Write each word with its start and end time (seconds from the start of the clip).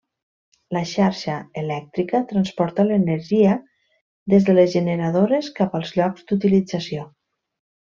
La 0.75 0.79
xarxa 0.91 1.35
elèctrica 1.63 2.21
transporta 2.31 2.87
l'energia 2.87 3.51
des 4.35 4.49
de 4.49 4.57
les 4.57 4.73
generadores 4.79 5.51
cap 5.61 5.79
als 5.83 5.95
llocs 6.01 6.27
d'utilització. 6.33 7.07